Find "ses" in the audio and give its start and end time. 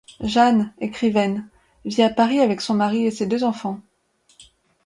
3.11-3.27